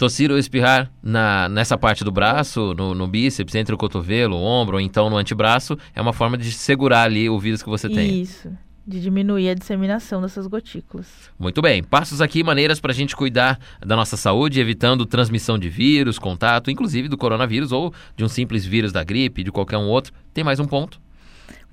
Tossir 0.01 0.31
ou 0.31 0.39
espirrar 0.39 0.91
na, 1.03 1.47
nessa 1.51 1.77
parte 1.77 2.03
do 2.03 2.11
braço, 2.11 2.73
no, 2.73 2.95
no, 2.95 3.07
bíceps, 3.07 3.55
entre 3.55 3.75
o 3.75 3.77
cotovelo, 3.77 4.35
o 4.35 4.43
ombro, 4.43 4.79
ou 4.79 4.81
então 4.81 5.11
no 5.11 5.19
antebraço, 5.19 5.77
é 5.95 6.01
uma 6.01 6.15
forma 6.15 6.39
de 6.39 6.51
segurar 6.53 7.03
ali 7.03 7.29
o 7.29 7.39
vírus 7.39 7.63
que 7.63 7.69
você 7.69 7.87
tem. 7.87 8.23
Isso 8.23 8.51
de 8.87 8.99
diminuir 8.99 9.51
a 9.51 9.55
disseminação 9.55 10.23
dessas 10.23 10.47
gotículas. 10.47 11.31
Muito 11.39 11.61
bem. 11.61 11.83
Passos 11.83 12.23
aqui, 12.23 12.43
maneiras 12.43 12.81
para 12.81 12.93
a 12.93 12.95
gente 12.95 13.15
cuidar 13.15 13.61
da 13.79 13.95
nossa 13.95 14.17
saúde, 14.17 14.59
evitando 14.59 15.05
transmissão 15.05 15.59
de 15.59 15.69
vírus, 15.69 16.19
contato, 16.19 16.71
inclusive 16.71 17.07
do 17.07 17.19
coronavírus 17.19 17.71
ou 17.71 17.93
de 18.17 18.25
um 18.25 18.29
simples 18.29 18.65
vírus 18.65 18.91
da 18.91 19.05
gripe, 19.05 19.45
de 19.45 19.53
qualquer 19.53 19.77
um 19.77 19.87
outro. 19.87 20.15
Tem 20.33 20.43
mais 20.43 20.59
um 20.59 20.65
ponto? 20.65 20.99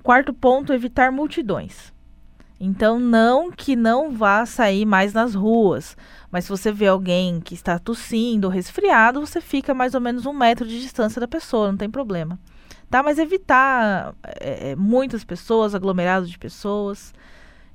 Quarto 0.02 0.34
ponto, 0.34 0.72
evitar 0.72 1.10
multidões. 1.10 1.92
Então, 2.60 2.98
não 2.98 3.52
que 3.52 3.76
não 3.76 4.10
vá 4.10 4.44
sair 4.44 4.84
mais 4.84 5.12
nas 5.12 5.34
ruas, 5.34 5.96
mas 6.30 6.44
se 6.44 6.50
você 6.50 6.72
vê 6.72 6.88
alguém 6.88 7.40
que 7.40 7.54
está 7.54 7.78
tossindo 7.78 8.48
ou 8.48 8.52
resfriado, 8.52 9.20
você 9.20 9.40
fica 9.40 9.72
mais 9.72 9.94
ou 9.94 10.00
menos 10.00 10.26
um 10.26 10.32
metro 10.32 10.66
de 10.66 10.80
distância 10.80 11.20
da 11.20 11.28
pessoa, 11.28 11.68
não 11.68 11.76
tem 11.76 11.88
problema 11.88 12.38
tá? 12.90 13.02
Mas 13.02 13.18
evitar 13.18 14.14
é, 14.40 14.70
é, 14.70 14.76
muitas 14.76 15.24
pessoas, 15.24 15.74
aglomerados 15.74 16.30
de 16.30 16.38
pessoas, 16.38 17.12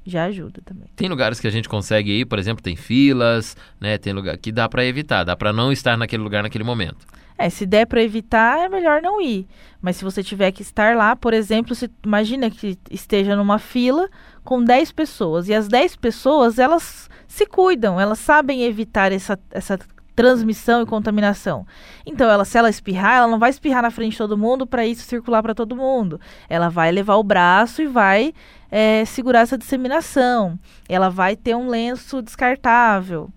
já 0.05 0.25
ajuda 0.25 0.61
também. 0.65 0.87
Tem 0.95 1.07
lugares 1.07 1.39
que 1.39 1.47
a 1.47 1.51
gente 1.51 1.69
consegue 1.69 2.11
ir, 2.11 2.25
por 2.25 2.39
exemplo, 2.39 2.63
tem 2.63 2.75
filas, 2.75 3.55
né? 3.79 3.97
Tem 3.97 4.13
lugar 4.13 4.37
que 4.37 4.51
dá 4.51 4.67
para 4.67 4.85
evitar, 4.85 5.23
dá 5.23 5.35
para 5.35 5.53
não 5.53 5.71
estar 5.71 5.97
naquele 5.97 6.23
lugar 6.23 6.43
naquele 6.43 6.63
momento. 6.63 7.05
É, 7.37 7.49
se 7.49 7.65
der 7.65 7.87
para 7.87 8.01
evitar, 8.01 8.59
é 8.59 8.69
melhor 8.69 9.01
não 9.01 9.19
ir. 9.19 9.47
Mas 9.81 9.95
se 9.95 10.03
você 10.03 10.23
tiver 10.23 10.51
que 10.51 10.61
estar 10.61 10.95
lá, 10.95 11.15
por 11.15 11.33
exemplo, 11.33 11.73
se 11.73 11.89
imagina 12.05 12.49
que 12.49 12.77
esteja 12.91 13.35
numa 13.35 13.57
fila 13.57 14.07
com 14.43 14.63
10 14.63 14.91
pessoas 14.91 15.47
e 15.47 15.53
as 15.53 15.67
10 15.67 15.95
pessoas, 15.95 16.59
elas 16.59 17.09
se 17.27 17.45
cuidam, 17.45 17.99
elas 17.99 18.19
sabem 18.19 18.63
evitar 18.63 19.11
essa, 19.11 19.39
essa 19.51 19.79
transmissão 20.15 20.81
e 20.81 20.85
contaminação. 20.85 21.65
Então, 22.05 22.29
ela, 22.29 22.45
se 22.45 22.57
ela 22.57 22.69
espirrar, 22.69 23.17
ela 23.17 23.27
não 23.27 23.39
vai 23.39 23.49
espirrar 23.49 23.81
na 23.81 23.91
frente 23.91 24.11
de 24.11 24.17
todo 24.19 24.37
mundo 24.37 24.67
para 24.67 24.85
isso 24.85 25.03
circular 25.03 25.41
para 25.41 25.55
todo 25.55 25.75
mundo. 25.75 26.19
Ela 26.47 26.69
vai 26.69 26.91
levar 26.91 27.15
o 27.15 27.23
braço 27.23 27.81
e 27.81 27.87
vai 27.87 28.33
é, 28.69 29.03
segurar 29.05 29.39
essa 29.39 29.57
disseminação. 29.57 30.59
Ela 30.87 31.09
vai 31.09 31.35
ter 31.35 31.55
um 31.55 31.67
lenço 31.67 32.21
descartável. 32.21 33.29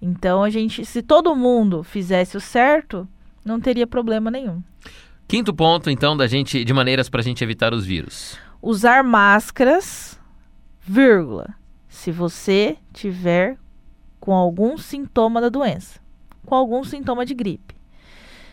Então 0.00 0.42
a 0.42 0.50
gente, 0.50 0.84
se 0.84 1.02
todo 1.02 1.34
mundo 1.36 1.82
fizesse 1.82 2.36
o 2.36 2.40
certo, 2.40 3.06
não 3.44 3.60
teria 3.60 3.86
problema 3.86 4.30
nenhum. 4.30 4.62
Quinto 5.28 5.54
ponto, 5.54 5.88
então, 5.88 6.16
da 6.16 6.26
gente 6.26 6.64
de 6.64 6.74
maneiras 6.74 7.08
para 7.08 7.20
a 7.20 7.24
gente 7.24 7.42
evitar 7.42 7.72
os 7.72 7.86
vírus. 7.86 8.38
Usar 8.60 9.02
máscaras, 9.02 10.11
vírgula, 10.82 11.54
se 11.88 12.10
você 12.10 12.76
tiver 12.92 13.56
com 14.20 14.32
algum 14.32 14.76
sintoma 14.76 15.40
da 15.40 15.48
doença, 15.48 16.00
com 16.44 16.54
algum 16.54 16.84
sintoma 16.84 17.24
de 17.24 17.34
gripe. 17.34 17.74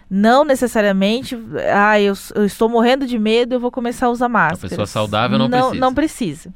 Não 0.10 0.44
necessariamente, 0.44 1.38
ah, 1.72 2.02
eu, 2.02 2.14
eu 2.34 2.46
estou 2.46 2.68
morrendo 2.68 3.06
de 3.06 3.20
medo, 3.20 3.54
eu 3.54 3.60
vou 3.60 3.70
começar 3.70 4.08
a 4.08 4.10
usar 4.10 4.28
máscara. 4.28 4.68
A 4.68 4.70
pessoa 4.70 4.88
saudável 4.88 5.38
não, 5.38 5.48
não 5.48 5.60
precisa. 5.60 5.80
Não 5.80 5.94
precisa. 5.94 6.54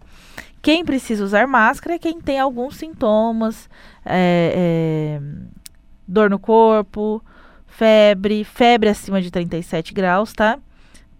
Quem 0.61 0.83
precisa 0.83 1.23
usar 1.23 1.45
máscara 1.45 1.95
é 1.95 1.99
quem 1.99 2.19
tem 2.19 2.39
alguns 2.39 2.77
sintomas, 2.77 3.69
é, 4.03 5.19
é, 5.19 5.21
dor 6.07 6.29
no 6.29 6.39
corpo, 6.39 7.23
febre, 7.67 8.43
febre 8.43 8.89
acima 8.89 9.21
de 9.21 9.29
37 9.29 9.93
graus, 9.93 10.33
tá? 10.33 10.57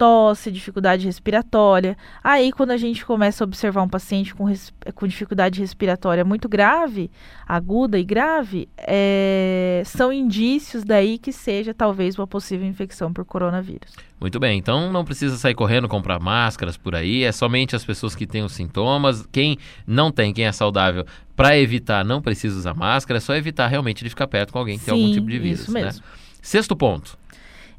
Tosse, 0.04 0.52
dificuldade 0.52 1.06
respiratória. 1.06 1.96
Aí, 2.22 2.52
quando 2.52 2.72
a 2.72 2.78
gente 2.78 3.06
começa 3.06 3.42
a 3.42 3.46
observar 3.46 3.84
um 3.84 3.88
paciente 3.88 4.36
com, 4.36 4.54
com 4.94 5.08
dificuldade 5.08 5.62
respiratória 5.62 6.26
muito 6.26 6.50
grave, 6.50 7.10
aguda 7.48 7.98
e 7.98 8.04
grave, 8.04 8.68
é, 8.78 9.82
são 9.86 10.12
indícios 10.12 10.84
daí 10.84 11.18
que 11.18 11.32
seja 11.32 11.74
talvez 11.74 12.18
uma 12.18 12.28
possível 12.28 12.68
infecção 12.68 13.14
por 13.14 13.24
coronavírus. 13.24 13.94
Muito 14.20 14.42
bem, 14.42 14.60
então 14.60 14.92
não 14.92 15.06
precisa 15.06 15.38
sair 15.38 15.56
correndo 15.56 15.88
comprar 15.88 16.20
máscaras 16.20 16.76
por 16.76 16.96
aí, 16.96 17.24
é 17.24 17.32
somente 17.32 17.74
as 17.74 17.86
pessoas 17.86 18.14
que 18.14 18.28
têm 18.28 18.44
os 18.44 18.52
sintomas. 18.52 19.26
Quem 19.32 19.58
não 19.88 20.12
tem, 20.12 20.34
quem 20.34 20.46
é 20.46 20.52
saudável, 20.52 21.06
para 21.34 21.58
evitar, 21.58 22.04
não 22.04 22.22
precisa 22.22 22.58
usar 22.58 22.74
máscara, 22.74 23.20
é 23.20 23.22
só 23.22 23.34
evitar 23.36 23.68
realmente 23.68 24.04
de 24.04 24.10
ficar 24.10 24.28
perto 24.28 24.52
com 24.52 24.60
alguém 24.60 24.78
que 24.78 24.84
Sim, 24.84 24.92
tem 24.92 25.02
algum 25.02 25.14
tipo 25.14 25.30
de 25.30 25.40
vírus. 25.40 25.62
Isso 25.62 25.72
mesmo. 25.72 26.02
Né? 26.02 26.08
Sexto 26.42 26.76
ponto. 26.76 27.23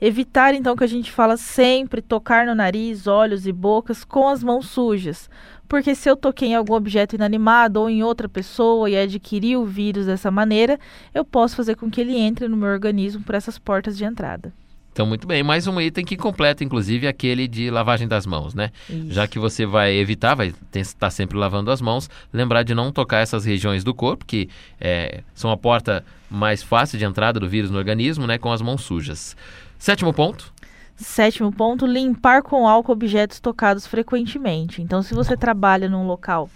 Evitar, 0.01 0.55
então, 0.55 0.77
que 0.77 0.85
a 0.85 0.89
gente 0.89 1.11
fala 1.11 1.37
sempre 1.37 2.03
tocar 2.03 2.47
no 2.47 2.55
nariz, 2.55 3.07
olhos 3.07 3.47
e 3.47 3.53
bocas 3.53 4.05
com 4.05 4.29
as 4.29 4.43
mãos 4.43 4.67
sujas. 4.67 5.31
Porque 5.69 5.95
se 5.95 6.09
eu 6.09 6.17
toquei 6.17 6.49
em 6.49 6.55
algum 6.55 6.75
objeto 6.75 7.15
inanimado 7.15 7.81
ou 7.81 7.89
em 7.89 8.03
outra 8.03 8.29
pessoa 8.29 8.89
e 8.89 8.97
adquiri 8.97 9.57
o 9.57 9.65
vírus 9.65 10.07
dessa 10.07 10.31
maneira, 10.31 10.79
eu 11.15 11.25
posso 11.25 11.57
fazer 11.57 11.75
com 11.77 11.91
que 11.91 12.01
ele 12.01 12.17
entre 12.17 12.49
no 12.49 12.57
meu 12.57 12.69
organismo 12.69 13.23
por 13.23 13.35
essas 13.35 13.59
portas 13.59 13.97
de 13.97 14.05
entrada. 14.05 14.53
Então, 14.95 15.07
muito 15.07 15.27
bem. 15.27 15.43
Mais 15.43 15.67
um 15.67 15.81
item 15.81 16.05
que 16.05 16.17
completa, 16.17 16.63
inclusive, 16.63 17.09
aquele 17.09 17.49
de 17.49 17.69
lavagem 17.69 18.07
das 18.07 18.25
mãos, 18.25 18.55
né? 18.55 18.71
Isso. 18.89 19.11
Já 19.11 19.27
que 19.27 19.41
você 19.41 19.67
vai 19.67 19.93
evitar, 19.97 20.37
vai 20.37 20.55
estar 20.73 21.11
sempre 21.11 21.37
lavando 21.37 21.73
as 21.73 21.81
mãos, 21.81 22.09
lembrar 22.33 22.63
de 22.63 22.77
não 22.77 22.93
tocar 22.93 23.19
essas 23.19 23.45
regiões 23.45 23.83
do 23.83 23.93
corpo, 23.93 24.25
que 24.25 24.49
é, 24.81 25.25
são 25.35 25.51
a 25.51 25.57
porta 25.57 26.05
mais 26.31 26.63
fácil 26.63 26.97
de 26.97 27.05
entrada 27.05 27.41
do 27.41 27.49
vírus 27.49 27.73
no 27.73 27.79
organismo, 27.79 28.25
né? 28.25 28.39
Com 28.39 28.53
as 28.53 28.63
mãos 28.63 28.83
sujas. 28.83 29.37
Sétimo 29.85 30.15
ponto. 30.15 30.51
Sétimo 30.97 31.53
ponto, 31.53 31.85
limpar 31.85 32.41
com 32.43 32.67
álcool 32.67 32.93
objetos 32.93 33.39
tocados 33.39 33.87
frequentemente. 33.87 34.81
Então, 34.81 35.03
se 35.03 35.13
você 35.13 35.37
trabalha 35.37 35.91
num 35.91 36.07
local 36.07 36.49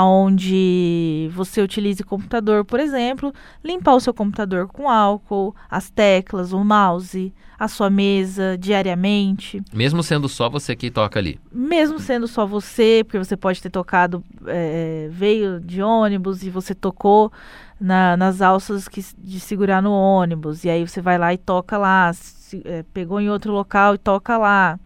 onde 0.00 1.28
você 1.32 1.60
utilize 1.60 2.02
computador, 2.02 2.64
por 2.64 2.80
exemplo, 2.80 3.32
limpar 3.62 3.94
o 3.94 4.00
seu 4.00 4.14
computador 4.14 4.66
com 4.66 4.88
álcool, 4.88 5.54
as 5.68 5.90
teclas, 5.90 6.54
o 6.54 6.64
mouse, 6.64 7.34
a 7.58 7.68
sua 7.68 7.90
mesa 7.90 8.56
diariamente. 8.58 9.62
Mesmo 9.72 10.02
sendo 10.02 10.28
só 10.28 10.48
você 10.48 10.74
que 10.74 10.90
toca 10.90 11.18
ali. 11.18 11.38
Mesmo 11.52 11.98
sendo 11.98 12.26
só 12.26 12.46
você, 12.46 13.02
porque 13.04 13.18
você 13.18 13.36
pode 13.36 13.60
ter 13.60 13.68
tocado, 13.68 14.24
é, 14.46 15.08
veio 15.10 15.60
de 15.60 15.82
ônibus 15.82 16.42
e 16.42 16.48
você 16.48 16.74
tocou 16.74 17.30
na, 17.78 18.16
nas 18.16 18.40
alças 18.40 18.88
que, 18.88 19.04
de 19.18 19.38
segurar 19.38 19.82
no 19.82 19.92
ônibus, 19.92 20.64
e 20.64 20.70
aí 20.70 20.88
você 20.88 21.02
vai 21.02 21.18
lá 21.18 21.34
e 21.34 21.38
toca 21.38 21.76
lá, 21.76 22.12
se, 22.14 22.62
é, 22.64 22.82
pegou 22.94 23.20
em 23.20 23.28
outro 23.28 23.52
local 23.52 23.94
e 23.94 23.98
toca 23.98 24.38
lá. 24.38 24.78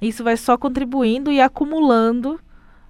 Isso 0.00 0.24
vai 0.24 0.36
só 0.36 0.56
contribuindo 0.56 1.30
e 1.30 1.40
acumulando 1.40 2.40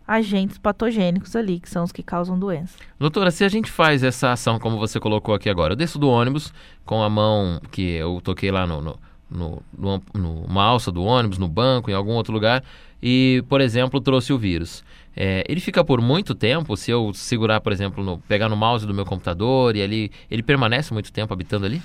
agentes 0.09 0.57
patogênicos 0.57 1.37
ali, 1.37 1.61
que 1.61 1.69
são 1.69 1.85
os 1.85 1.93
que 1.93 2.03
causam 2.03 2.39
doença. 2.39 2.79
Doutora, 2.99 3.31
se 3.31 3.45
a 3.45 3.49
gente 3.49 3.71
faz 3.71 4.03
essa 4.03 4.33
ação 4.33 4.59
como 4.59 4.79
você 4.79 4.99
colocou 4.99 5.35
aqui 5.35 5.51
agora, 5.51 5.75
eu 5.75 5.77
desço 5.77 5.99
do 5.99 6.09
ônibus 6.09 6.53
com 6.87 7.03
a 7.03 7.11
mão 7.11 7.61
que 7.71 7.83
eu 7.83 8.19
toquei 8.25 8.51
lá 8.51 8.67
no, 8.67 8.81
no, 8.81 8.99
no, 9.31 9.63
no, 9.77 10.03
numa 10.15 10.65
alça 10.65 10.91
do 10.91 11.05
ônibus, 11.05 11.37
no 11.37 11.47
banco, 11.47 11.91
em 11.91 11.95
algum 11.95 12.13
outro 12.13 12.33
lugar, 12.33 12.65
e, 13.03 13.45
por 13.49 13.61
exemplo, 13.61 14.01
trouxe 14.01 14.33
o 14.33 14.39
vírus. 14.39 14.83
É, 15.15 15.45
ele 15.49 15.61
fica 15.61 15.85
por 15.85 16.01
muito 16.01 16.35
tempo, 16.35 16.77
se 16.77 16.91
eu 16.91 17.13
segurar, 17.13 17.61
por 17.61 17.73
exemplo, 17.73 18.03
no, 18.03 18.19
pegar 18.19 18.49
no 18.49 18.57
mouse 18.57 18.87
do 18.87 18.95
meu 18.95 19.05
computador 19.05 19.77
e 19.77 19.83
ali, 19.83 20.11
ele 20.31 20.43
permanece 20.43 20.93
muito 20.93 21.13
tempo 21.13 21.33
habitando 21.35 21.67
ali? 21.67 21.83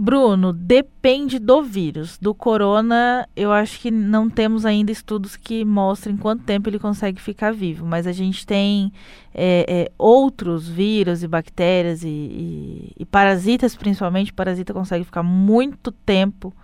Bruno, 0.00 0.52
depende 0.52 1.40
do 1.40 1.60
vírus. 1.60 2.18
Do 2.18 2.32
corona, 2.32 3.28
eu 3.34 3.50
acho 3.50 3.80
que 3.80 3.90
não 3.90 4.30
temos 4.30 4.64
ainda 4.64 4.92
estudos 4.92 5.34
que 5.34 5.64
mostrem 5.64 6.16
quanto 6.16 6.44
tempo 6.44 6.68
ele 6.68 6.78
consegue 6.78 7.20
ficar 7.20 7.52
vivo, 7.52 7.84
mas 7.84 8.06
a 8.06 8.12
gente 8.12 8.46
tem 8.46 8.92
é, 9.34 9.66
é, 9.68 9.92
outros 9.98 10.68
vírus 10.68 11.24
e 11.24 11.26
bactérias 11.26 12.04
e, 12.04 12.06
e, 12.08 12.92
e, 12.96 13.04
parasitas, 13.04 13.74
principalmente. 13.74 14.32
Parasita 14.32 14.72
consegue 14.72 15.04
ficar 15.04 15.24
muito 15.24 15.90
tempo, 15.90 16.54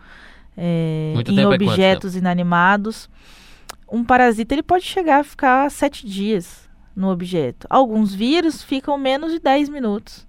é, 0.57 1.11
muito 1.17 1.33
em 1.33 1.35
tempo 1.35 1.53
objetos 1.53 2.15
inanimados. 2.15 3.11
Um 3.91 4.05
parasita 4.05 4.55
ele 4.55 4.63
pode 4.63 4.85
chegar 4.85 5.23
a 5.23 5.25
ficar 5.25 5.69
sete 5.73 6.07
dias 6.07 6.71
no 6.95 7.11
objeto. 7.11 7.67
Alguns 7.69 8.15
vírus 8.15 8.63
ficam 8.63 8.97
menos 8.97 9.33
de 9.33 9.41
10 9.41 9.71
minutos. 9.71 10.25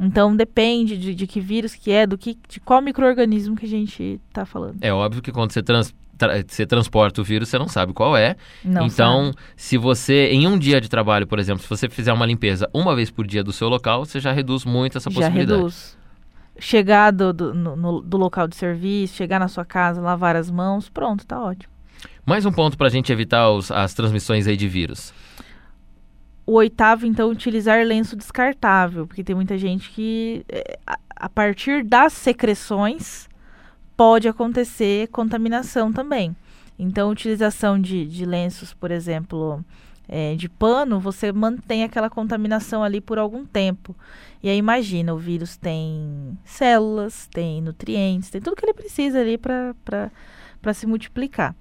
Então 0.00 0.34
depende 0.34 0.96
de, 0.96 1.14
de, 1.14 1.26
que 1.26 1.40
vírus 1.40 1.74
que 1.74 1.90
é, 1.90 2.06
do 2.06 2.16
que, 2.16 2.38
de 2.48 2.60
qual 2.60 2.80
microorganismo 2.80 3.56
que 3.56 3.66
a 3.66 3.68
gente 3.68 4.20
está 4.28 4.46
falando. 4.46 4.76
É 4.80 4.92
óbvio 4.92 5.20
que 5.20 5.32
quando 5.32 5.52
você, 5.52 5.62
trans, 5.62 5.92
tra, 6.16 6.44
você 6.46 6.64
transporta 6.64 7.20
o 7.20 7.24
vírus, 7.24 7.48
você 7.48 7.58
não 7.58 7.68
sabe 7.68 7.92
qual 7.92 8.16
é. 8.16 8.36
Não 8.64 8.86
então, 8.86 9.32
sabe. 9.32 9.36
se 9.56 9.76
você, 9.76 10.28
em 10.28 10.46
um 10.46 10.56
dia 10.56 10.80
de 10.80 10.88
trabalho, 10.88 11.26
por 11.26 11.38
exemplo, 11.38 11.62
se 11.62 11.68
você 11.68 11.88
fizer 11.88 12.12
uma 12.12 12.26
limpeza 12.26 12.70
uma 12.72 12.94
vez 12.94 13.10
por 13.10 13.26
dia 13.26 13.42
do 13.42 13.52
seu 13.52 13.68
local, 13.68 14.04
você 14.04 14.20
já 14.20 14.30
reduz 14.30 14.64
muito 14.64 14.96
essa 14.98 15.10
já 15.10 15.20
possibilidade. 15.20 15.58
Reduz. 15.58 15.98
Chegar 16.60 17.12
do, 17.12 17.32
do, 17.32 17.54
no, 17.54 18.00
do 18.00 18.16
local 18.16 18.46
de 18.48 18.56
serviço, 18.56 19.14
chegar 19.14 19.38
na 19.38 19.48
sua 19.48 19.64
casa, 19.64 20.00
lavar 20.00 20.36
as 20.36 20.50
mãos, 20.50 20.88
pronto, 20.88 21.24
tá 21.24 21.40
ótimo. 21.40 21.72
Mais 22.24 22.44
um 22.44 22.52
ponto 22.52 22.76
para 22.76 22.88
a 22.88 22.90
gente 22.90 23.12
evitar 23.12 23.50
os, 23.50 23.70
as 23.70 23.94
transmissões 23.94 24.46
aí 24.46 24.56
de 24.56 24.68
vírus. 24.68 25.12
O 26.48 26.54
oitavo, 26.54 27.04
então, 27.04 27.28
utilizar 27.28 27.84
lenço 27.84 28.16
descartável, 28.16 29.06
porque 29.06 29.22
tem 29.22 29.36
muita 29.36 29.58
gente 29.58 29.90
que, 29.90 30.46
a, 30.86 30.98
a 31.14 31.28
partir 31.28 31.84
das 31.84 32.14
secreções, 32.14 33.28
pode 33.94 34.26
acontecer 34.26 35.08
contaminação 35.08 35.92
também. 35.92 36.34
Então, 36.78 37.10
utilização 37.10 37.78
de, 37.78 38.06
de 38.06 38.24
lenços, 38.24 38.72
por 38.72 38.90
exemplo, 38.90 39.62
é, 40.08 40.36
de 40.36 40.48
pano, 40.48 40.98
você 40.98 41.30
mantém 41.32 41.84
aquela 41.84 42.08
contaminação 42.08 42.82
ali 42.82 43.02
por 43.02 43.18
algum 43.18 43.44
tempo. 43.44 43.94
E 44.42 44.48
aí, 44.48 44.56
imagina, 44.56 45.12
o 45.12 45.18
vírus 45.18 45.54
tem 45.54 46.38
células, 46.46 47.26
tem 47.30 47.60
nutrientes, 47.60 48.30
tem 48.30 48.40
tudo 48.40 48.56
que 48.56 48.64
ele 48.64 48.72
precisa 48.72 49.20
ali 49.20 49.36
para 49.36 50.72
se 50.72 50.86
multiplicar. 50.86 51.54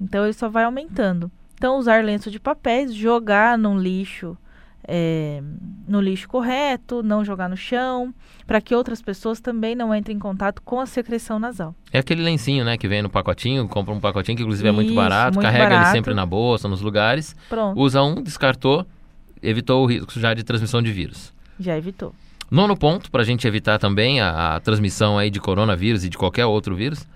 Então, 0.00 0.24
ele 0.24 0.32
só 0.32 0.48
vai 0.48 0.64
aumentando. 0.64 1.30
Então, 1.62 1.78
usar 1.78 2.02
lenço 2.02 2.28
de 2.28 2.40
papéis, 2.40 2.92
jogar 2.92 3.56
num 3.56 3.78
lixo, 3.78 4.36
é, 4.82 5.40
no 5.86 6.00
lixo 6.00 6.26
correto, 6.28 7.04
não 7.04 7.24
jogar 7.24 7.48
no 7.48 7.56
chão, 7.56 8.12
para 8.48 8.60
que 8.60 8.74
outras 8.74 9.00
pessoas 9.00 9.40
também 9.40 9.76
não 9.76 9.94
entrem 9.94 10.16
em 10.16 10.18
contato 10.18 10.60
com 10.62 10.80
a 10.80 10.86
secreção 10.86 11.38
nasal. 11.38 11.72
É 11.92 12.00
aquele 12.00 12.20
lencinho, 12.20 12.64
né, 12.64 12.76
que 12.76 12.88
vem 12.88 13.00
no 13.00 13.08
pacotinho, 13.08 13.68
compra 13.68 13.94
um 13.94 14.00
pacotinho 14.00 14.36
que 14.36 14.42
inclusive 14.42 14.68
é 14.68 14.72
muito 14.72 14.88
Isso, 14.88 14.96
barato, 14.96 15.34
muito 15.34 15.46
carrega 15.46 15.68
barato. 15.68 15.86
ele 15.86 15.92
sempre 15.92 16.14
na 16.14 16.26
bolsa, 16.26 16.66
nos 16.66 16.80
lugares, 16.80 17.36
Pronto, 17.48 17.78
usa 17.78 18.02
um, 18.02 18.20
descartou, 18.20 18.84
evitou 19.40 19.84
o 19.84 19.86
risco 19.86 20.18
já 20.18 20.34
de 20.34 20.42
transmissão 20.42 20.82
de 20.82 20.90
vírus. 20.90 21.32
já 21.60 21.78
evitou. 21.78 22.12
Nono 22.50 22.76
ponto, 22.76 23.08
para 23.08 23.22
a 23.22 23.24
gente 23.24 23.46
evitar 23.46 23.78
também 23.78 24.20
a, 24.20 24.56
a 24.56 24.60
transmissão 24.60 25.16
aí 25.16 25.30
de 25.30 25.38
coronavírus 25.38 26.02
e 26.02 26.08
de 26.08 26.18
qualquer 26.18 26.44
outro 26.44 26.74
vírus, 26.74 27.06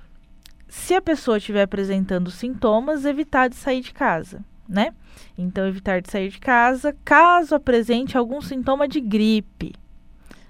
Se 0.68 0.94
a 0.94 1.02
pessoa 1.02 1.38
estiver 1.38 1.62
apresentando 1.62 2.30
sintomas, 2.30 3.04
evitar 3.04 3.48
de 3.48 3.56
sair 3.56 3.80
de 3.80 3.92
casa, 3.92 4.44
né? 4.68 4.92
Então, 5.38 5.66
evitar 5.66 6.00
de 6.00 6.10
sair 6.10 6.28
de 6.28 6.38
casa 6.38 6.94
caso 7.04 7.54
apresente 7.54 8.18
algum 8.18 8.40
sintoma 8.40 8.88
de 8.88 9.00
gripe. 9.00 9.72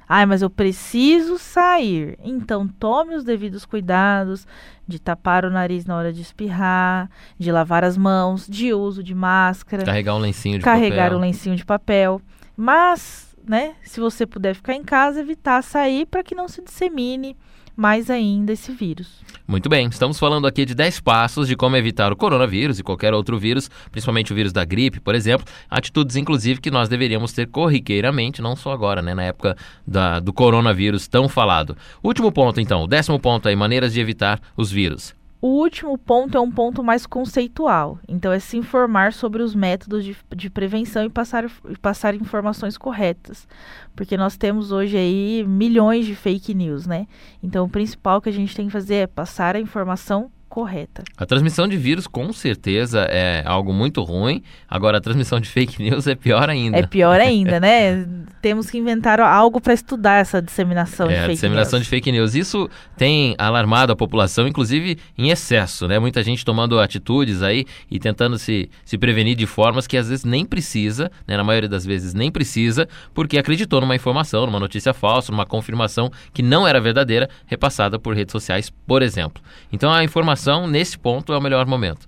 Ai, 0.08 0.24
mas 0.24 0.40
eu 0.40 0.48
preciso 0.48 1.36
sair. 1.36 2.16
Então, 2.22 2.68
tome 2.68 3.16
os 3.16 3.24
devidos 3.24 3.64
cuidados 3.64 4.46
de 4.86 5.00
tapar 5.00 5.44
o 5.44 5.50
nariz 5.50 5.84
na 5.84 5.96
hora 5.96 6.12
de 6.12 6.22
espirrar, 6.22 7.10
de 7.36 7.50
lavar 7.50 7.82
as 7.82 7.96
mãos, 7.96 8.46
de 8.46 8.72
uso 8.72 9.02
de 9.02 9.14
máscara, 9.14 9.84
carregar 9.84 10.14
um 10.14 10.20
lencinho 10.20 10.58
de 10.58 10.64
carregar 10.64 11.06
papel. 11.06 11.18
o 11.18 11.20
lencinho 11.20 11.56
de 11.56 11.64
papel. 11.64 12.22
Mas 12.56 13.26
né? 13.46 13.76
Se 13.82 14.00
você 14.00 14.26
puder 14.26 14.54
ficar 14.54 14.74
em 14.74 14.82
casa, 14.82 15.20
evitar 15.20 15.62
sair 15.62 16.04
para 16.06 16.24
que 16.24 16.34
não 16.34 16.48
se 16.48 16.62
dissemine 16.62 17.36
mais 17.76 18.08
ainda 18.10 18.52
esse 18.52 18.72
vírus. 18.72 19.20
Muito 19.46 19.68
bem, 19.68 19.86
estamos 19.88 20.18
falando 20.18 20.46
aqui 20.46 20.64
de 20.64 20.74
10 20.74 21.00
passos 21.00 21.46
de 21.46 21.54
como 21.54 21.76
evitar 21.76 22.12
o 22.12 22.16
coronavírus 22.16 22.78
e 22.78 22.82
qualquer 22.82 23.12
outro 23.12 23.38
vírus, 23.38 23.70
principalmente 23.92 24.32
o 24.32 24.34
vírus 24.34 24.52
da 24.52 24.64
gripe, 24.64 24.98
por 24.98 25.14
exemplo. 25.14 25.46
Atitudes, 25.70 26.16
inclusive, 26.16 26.60
que 26.60 26.70
nós 26.70 26.88
deveríamos 26.88 27.32
ter 27.32 27.46
corriqueiramente, 27.46 28.40
não 28.40 28.56
só 28.56 28.72
agora, 28.72 29.02
né, 29.02 29.14
na 29.14 29.24
época 29.24 29.56
da, 29.86 30.18
do 30.18 30.32
coronavírus 30.32 31.06
tão 31.06 31.28
falado. 31.28 31.76
Último 32.02 32.32
ponto, 32.32 32.60
então, 32.60 32.82
o 32.82 32.86
décimo 32.86 33.20
ponto 33.20 33.48
aí, 33.48 33.54
maneiras 33.54 33.92
de 33.92 34.00
evitar 34.00 34.40
os 34.56 34.70
vírus. 34.70 35.14
O 35.40 35.48
último 35.48 35.98
ponto 35.98 36.36
é 36.36 36.40
um 36.40 36.50
ponto 36.50 36.82
mais 36.82 37.04
conceitual, 37.06 37.98
então 38.08 38.32
é 38.32 38.38
se 38.38 38.56
informar 38.56 39.12
sobre 39.12 39.42
os 39.42 39.54
métodos 39.54 40.02
de, 40.02 40.16
de 40.34 40.48
prevenção 40.48 41.04
e 41.04 41.10
passar, 41.10 41.44
e 41.44 41.76
passar 41.76 42.14
informações 42.14 42.78
corretas, 42.78 43.46
porque 43.94 44.16
nós 44.16 44.36
temos 44.36 44.72
hoje 44.72 44.96
aí 44.96 45.44
milhões 45.46 46.06
de 46.06 46.14
fake 46.14 46.54
news, 46.54 46.86
né? 46.86 47.06
Então 47.42 47.66
o 47.66 47.68
principal 47.68 48.20
que 48.20 48.30
a 48.30 48.32
gente 48.32 48.56
tem 48.56 48.66
que 48.66 48.72
fazer 48.72 48.94
é 48.94 49.06
passar 49.06 49.56
a 49.56 49.60
informação 49.60 50.30
correta. 50.48 51.04
A 51.16 51.26
transmissão 51.26 51.68
de 51.68 51.76
vírus 51.76 52.06
com 52.06 52.32
certeza 52.32 53.00
é 53.10 53.42
algo 53.44 53.72
muito 53.72 54.02
ruim. 54.02 54.42
Agora 54.68 54.98
a 54.98 55.00
transmissão 55.00 55.40
de 55.40 55.48
fake 55.48 55.82
news 55.82 56.06
é 56.06 56.14
pior 56.14 56.48
ainda. 56.48 56.78
É 56.78 56.86
pior 56.86 57.20
ainda, 57.20 57.60
né? 57.60 58.06
Temos 58.40 58.70
que 58.70 58.78
inventar 58.78 59.20
algo 59.20 59.60
para 59.60 59.74
estudar 59.74 60.20
essa 60.20 60.40
disseminação 60.40 61.10
é, 61.10 61.14
de 61.14 61.20
fake 61.20 61.32
disseminação 61.34 61.78
news. 61.78 61.86
de 61.86 61.90
fake 61.90 62.12
news. 62.12 62.34
Isso 62.34 62.70
tem 62.96 63.34
alarmado 63.38 63.92
a 63.92 63.96
população, 63.96 64.46
inclusive 64.46 64.98
em 65.18 65.30
excesso, 65.30 65.88
né? 65.88 65.98
Muita 65.98 66.22
gente 66.22 66.44
tomando 66.44 66.78
atitudes 66.78 67.42
aí 67.42 67.66
e 67.90 67.98
tentando 67.98 68.38
se, 68.38 68.70
se 68.84 68.96
prevenir 68.96 69.36
de 69.36 69.46
formas 69.46 69.86
que 69.86 69.96
às 69.96 70.08
vezes 70.08 70.24
nem 70.24 70.44
precisa, 70.46 71.10
né? 71.26 71.36
Na 71.36 71.44
maioria 71.44 71.68
das 71.68 71.84
vezes 71.84 72.14
nem 72.14 72.30
precisa, 72.30 72.88
porque 73.12 73.36
acreditou 73.36 73.80
numa 73.80 73.96
informação, 73.96 74.46
numa 74.46 74.60
notícia 74.60 74.94
falsa, 74.94 75.32
numa 75.32 75.44
confirmação 75.44 76.10
que 76.32 76.42
não 76.42 76.66
era 76.66 76.80
verdadeira, 76.80 77.28
repassada 77.46 77.98
por 77.98 78.14
redes 78.14 78.32
sociais, 78.32 78.70
por 78.86 79.02
exemplo. 79.02 79.42
Então 79.72 79.92
a 79.92 80.04
informação 80.04 80.45
nesse 80.66 80.98
ponto 80.98 81.32
é 81.32 81.38
o 81.38 81.40
melhor 81.40 81.66
momento. 81.66 82.06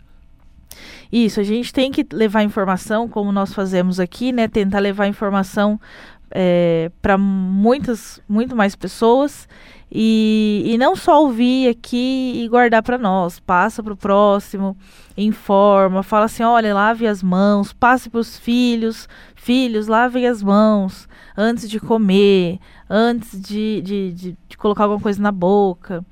Isso, 1.11 1.41
a 1.41 1.43
gente 1.43 1.73
tem 1.73 1.91
que 1.91 2.07
levar 2.13 2.43
informação, 2.43 3.09
como 3.09 3.33
nós 3.33 3.55
fazemos 3.55 3.99
aqui, 3.99 4.31
né? 4.31 4.47
Tentar 4.47 4.79
levar 4.79 5.07
informação 5.07 5.81
é, 6.31 6.91
para 7.01 7.17
muitas, 7.17 8.21
muito 8.29 8.55
mais 8.55 8.77
pessoas 8.77 9.49
e, 9.91 10.63
e 10.67 10.77
não 10.77 10.95
só 10.95 11.23
ouvir 11.23 11.69
aqui 11.69 12.43
e 12.45 12.49
guardar 12.49 12.83
para 12.83 12.99
nós, 12.99 13.41
passa 13.41 13.83
para 13.83 13.95
o 13.95 13.97
próximo, 13.97 14.77
informa, 15.17 16.03
fala 16.03 16.27
assim, 16.27 16.43
olha, 16.43 16.75
lave 16.75 17.07
as 17.07 17.23
mãos, 17.23 17.73
passe 17.73 18.11
para 18.11 18.21
os 18.21 18.39
filhos, 18.39 19.09
filhos, 19.35 19.87
lavem 19.87 20.27
as 20.27 20.43
mãos 20.43 21.09
antes 21.37 21.71
de 21.71 21.81
comer, 21.81 22.59
antes 22.89 23.41
de, 23.41 23.81
de, 23.81 24.13
de, 24.13 24.37
de 24.47 24.57
colocar 24.59 24.85
alguma 24.85 25.01
coisa 25.01 25.23
na 25.23 25.33
boca. 25.33 26.05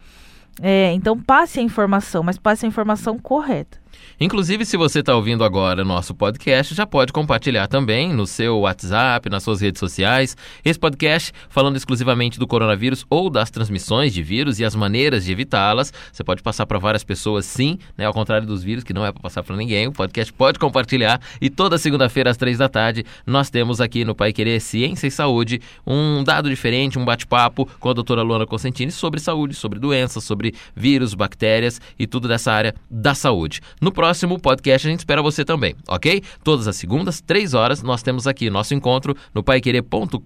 É, 0.61 0.93
então 0.93 1.19
passe 1.19 1.61
a 1.61 1.63
informação, 1.63 2.23
mas 2.23 2.39
passe 2.39 2.65
a 2.65 2.69
informação 2.69 3.19
correta. 3.19 3.79
Inclusive, 4.19 4.65
se 4.65 4.77
você 4.77 5.01
está 5.01 5.15
ouvindo 5.15 5.45
agora 5.45 5.85
nosso 5.85 6.15
podcast, 6.15 6.75
já 6.75 6.87
pode 6.87 7.13
compartilhar 7.13 7.67
também 7.67 8.13
no 8.13 8.27
seu 8.27 8.61
WhatsApp, 8.61 9.29
nas 9.29 9.43
suas 9.43 9.61
redes 9.61 9.79
sociais. 9.79 10.37
Esse 10.65 10.79
podcast 10.79 11.33
falando 11.51 11.77
exclusivamente 11.77 12.39
do 12.39 12.47
coronavírus 12.47 13.05
ou 13.11 13.29
das 13.29 13.51
transmissões 13.51 14.15
de 14.15 14.23
vírus 14.23 14.59
e 14.59 14.65
as 14.65 14.75
maneiras 14.75 15.25
de 15.25 15.33
evitá-las. 15.33 15.93
Você 16.13 16.25
pode 16.25 16.43
passar 16.43 16.65
para 16.65 16.79
várias 16.79 17.05
pessoas, 17.05 17.45
sim, 17.45 17.79
né? 17.97 18.07
Ao 18.07 18.13
contrário 18.13 18.47
dos 18.47 18.63
vírus, 18.63 18.85
que 18.85 18.95
não 18.95 19.05
é 19.05 19.13
para 19.13 19.21
passar 19.21 19.43
para 19.43 19.55
ninguém. 19.55 19.87
O 19.87 19.93
podcast 19.93 20.33
pode 20.33 20.59
compartilhar. 20.59 21.21
E 21.41 21.51
toda 21.51 21.77
segunda-feira, 21.77 22.31
às 22.31 22.37
três 22.37 22.59
da 22.59 22.69
tarde, 22.69 23.05
nós 23.27 23.51
temos 23.51 23.81
aqui 23.81 24.05
no 24.05 24.15
Pai 24.15 24.33
Querer 24.33 24.61
Ciência 24.61 25.07
e 25.07 25.11
Saúde 25.11 25.61
um 25.87 26.25
dado 26.25 26.49
diferente, 26.49 26.99
um 26.99 27.05
bate-papo 27.05 27.69
com 27.79 27.91
a 27.91 27.93
doutora 27.93 28.23
Luana 28.23 28.47
Cosentini 28.47 28.91
sobre 28.91 29.21
saúde, 29.21 29.55
sobre 29.55 29.79
doenças, 29.79 30.25
sobre 30.25 30.55
vírus, 30.75 31.15
bactérias 31.15 31.81
e 31.99 32.07
tudo 32.07 32.27
dessa 32.29 32.53
área 32.53 32.75
da 32.91 33.15
saúde. 33.15 33.61
No 33.87 33.93
próximo 33.93 34.37
podcast 34.37 34.85
a 34.85 34.91
gente 34.91 34.99
espera 34.99 35.23
você 35.23 35.45
também, 35.45 35.77
ok? 35.87 36.21
Todas 36.43 36.67
as 36.67 36.75
segundas, 36.75 37.21
três 37.21 37.55
horas, 37.55 37.85
nós 37.85 38.03
temos 38.03 38.27
aqui 38.27 38.51
nosso 38.51 38.75
encontro 38.75 39.17
no 39.33 39.45
paiquerer.com.br 39.45 40.19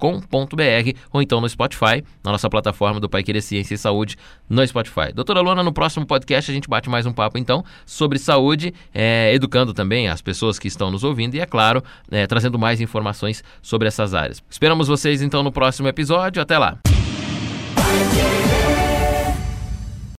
ou 1.13 1.21
então 1.21 1.43
no 1.43 1.47
Spotify, 1.47 2.03
na 2.25 2.33
nossa 2.33 2.49
plataforma 2.49 2.99
do 2.99 3.07
Pai 3.07 3.23
Querer 3.23 3.43
Ciência 3.43 3.75
e 3.75 3.77
Saúde 3.77 4.17
no 4.49 4.67
Spotify. 4.67 5.13
Doutora 5.15 5.43
Luana, 5.43 5.63
no 5.63 5.75
próximo 5.75 6.07
podcast 6.07 6.51
a 6.51 6.55
gente 6.55 6.71
bate 6.71 6.89
mais 6.89 7.05
um 7.05 7.13
papo 7.13 7.37
então 7.37 7.63
sobre 7.85 8.19
saúde, 8.19 8.73
é, 8.95 9.31
educando 9.35 9.75
também 9.75 10.09
as 10.09 10.23
pessoas 10.23 10.59
que 10.59 10.67
estão 10.67 10.91
nos 10.91 11.05
ouvindo 11.05 11.35
e, 11.35 11.41
é 11.41 11.45
claro, 11.45 11.85
é, 12.11 12.27
trazendo 12.27 12.59
mais 12.59 12.81
informações 12.81 13.45
sobre 13.61 13.89
essas 13.89 14.15
áreas. 14.15 14.43
Esperamos 14.49 14.89
vocês 14.89 15.21
então 15.21 15.43
no 15.43 15.53
próximo 15.53 15.87
episódio. 15.87 16.41
Até 16.41 16.57
lá! 16.57 16.79